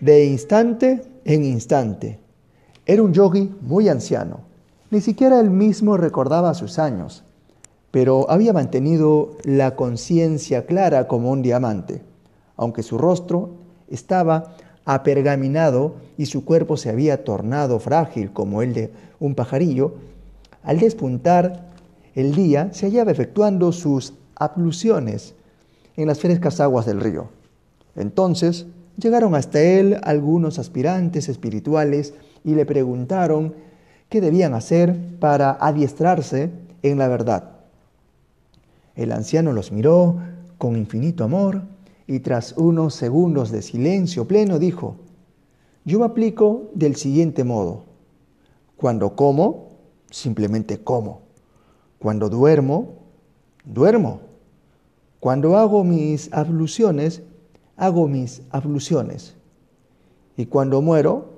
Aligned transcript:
de 0.00 0.26
instante 0.26 1.02
en 1.24 1.44
instante. 1.44 2.18
Era 2.86 3.02
un 3.02 3.12
yogi 3.12 3.54
muy 3.60 3.88
anciano. 3.88 4.40
Ni 4.90 5.00
siquiera 5.00 5.40
él 5.40 5.50
mismo 5.50 5.96
recordaba 5.96 6.54
sus 6.54 6.78
años, 6.78 7.24
pero 7.90 8.30
había 8.30 8.52
mantenido 8.52 9.36
la 9.44 9.76
conciencia 9.76 10.66
clara 10.66 11.08
como 11.08 11.30
un 11.30 11.42
diamante, 11.42 12.02
aunque 12.56 12.82
su 12.82 12.96
rostro 12.96 13.50
estaba 13.88 14.54
apergaminado 14.84 15.96
y 16.16 16.26
su 16.26 16.44
cuerpo 16.44 16.78
se 16.78 16.88
había 16.88 17.24
tornado 17.24 17.78
frágil 17.78 18.32
como 18.32 18.62
el 18.62 18.72
de 18.72 18.92
un 19.20 19.34
pajarillo, 19.34 19.94
al 20.62 20.78
despuntar 20.78 21.68
el 22.14 22.34
día 22.34 22.72
se 22.72 22.86
hallaba 22.86 23.10
efectuando 23.10 23.72
sus 23.72 24.14
abluciones 24.36 25.34
en 25.96 26.06
las 26.06 26.20
frescas 26.20 26.60
aguas 26.60 26.86
del 26.86 27.00
río. 27.00 27.28
Entonces 27.96 28.66
llegaron 28.98 29.34
hasta 29.34 29.60
él 29.60 29.98
algunos 30.02 30.58
aspirantes 30.58 31.28
espirituales 31.28 32.14
y 32.44 32.54
le 32.54 32.66
preguntaron 32.66 33.54
qué 34.08 34.20
debían 34.20 34.54
hacer 34.54 34.96
para 35.20 35.52
adiestrarse 35.52 36.50
en 36.82 36.98
la 36.98 37.08
verdad. 37.08 37.52
El 38.94 39.12
anciano 39.12 39.52
los 39.52 39.70
miró 39.70 40.16
con 40.58 40.76
infinito 40.76 41.24
amor 41.24 41.62
y 42.06 42.20
tras 42.20 42.54
unos 42.56 42.94
segundos 42.94 43.50
de 43.50 43.62
silencio 43.62 44.26
pleno 44.26 44.58
dijo, 44.58 44.96
yo 45.84 46.00
me 46.00 46.06
aplico 46.06 46.70
del 46.74 46.96
siguiente 46.96 47.44
modo. 47.44 47.84
Cuando 48.76 49.14
como, 49.14 49.68
simplemente 50.10 50.78
como. 50.78 51.22
Cuando 51.98 52.28
duermo, 52.28 52.94
duermo. 53.64 54.20
Cuando 55.20 55.56
hago 55.56 55.84
mis 55.84 56.32
abluciones, 56.32 57.22
hago 57.78 58.08
mis 58.08 58.42
abluciones. 58.50 59.34
Y 60.36 60.46
cuando 60.46 60.82
muero, 60.82 61.30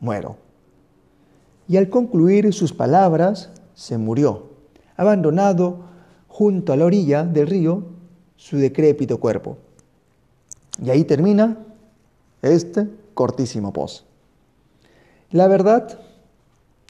muero. 0.00 0.36
Y 1.68 1.76
al 1.76 1.88
concluir 1.88 2.52
sus 2.52 2.72
palabras, 2.72 3.50
se 3.74 3.96
murió, 3.98 4.50
abandonado 4.96 5.80
junto 6.26 6.72
a 6.72 6.76
la 6.76 6.86
orilla 6.86 7.22
del 7.24 7.46
río 7.46 7.84
su 8.36 8.56
decrépito 8.56 9.20
cuerpo. 9.20 9.58
Y 10.82 10.90
ahí 10.90 11.04
termina 11.04 11.58
este 12.40 12.88
cortísimo 13.14 13.72
post. 13.72 14.06
La 15.30 15.46
verdad 15.48 15.98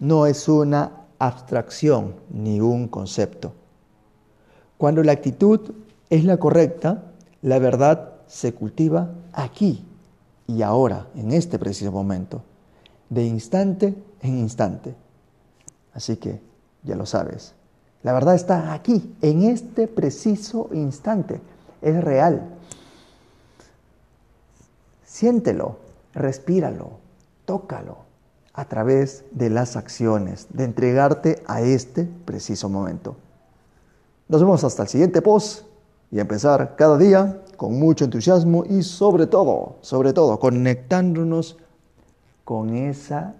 no 0.00 0.26
es 0.26 0.48
una 0.48 0.92
abstracción 1.18 2.14
ni 2.30 2.60
un 2.60 2.88
concepto. 2.88 3.52
Cuando 4.78 5.02
la 5.02 5.12
actitud 5.12 5.60
es 6.10 6.24
la 6.24 6.38
correcta, 6.38 7.12
la 7.42 7.58
verdad 7.58 8.21
se 8.32 8.54
cultiva 8.54 9.10
aquí 9.34 9.84
y 10.46 10.62
ahora, 10.62 11.06
en 11.14 11.32
este 11.32 11.58
preciso 11.58 11.92
momento, 11.92 12.42
de 13.10 13.26
instante 13.26 13.94
en 14.22 14.38
instante. 14.38 14.94
Así 15.92 16.16
que, 16.16 16.40
ya 16.82 16.96
lo 16.96 17.04
sabes, 17.04 17.52
la 18.02 18.14
verdad 18.14 18.34
está 18.34 18.72
aquí, 18.72 19.14
en 19.20 19.42
este 19.42 19.86
preciso 19.86 20.70
instante. 20.72 21.42
Es 21.82 22.02
real. 22.02 22.54
Siéntelo, 25.04 25.76
respíralo, 26.14 26.92
tócalo 27.44 27.98
a 28.54 28.64
través 28.64 29.26
de 29.32 29.50
las 29.50 29.76
acciones, 29.76 30.46
de 30.50 30.64
entregarte 30.64 31.42
a 31.46 31.60
este 31.60 32.08
preciso 32.24 32.70
momento. 32.70 33.14
Nos 34.28 34.40
vemos 34.40 34.64
hasta 34.64 34.84
el 34.84 34.88
siguiente 34.88 35.20
post 35.20 35.66
y 36.12 36.20
empezar 36.20 36.76
cada 36.76 36.98
día 36.98 37.42
con 37.56 37.80
mucho 37.80 38.04
entusiasmo 38.04 38.64
y 38.66 38.82
sobre 38.82 39.26
todo, 39.26 39.76
sobre 39.80 40.12
todo, 40.12 40.38
conectándonos 40.38 41.56
con 42.44 42.74
esa 42.74 43.34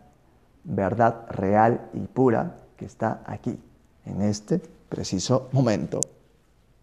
verdad 0.65 1.27
real 1.29 1.91
y 1.93 2.01
pura 2.01 2.57
que 2.77 2.87
está 2.87 3.21
aquí, 3.27 3.59
en 4.07 4.23
este 4.23 4.61
preciso 4.89 5.49
momento. 5.53 6.01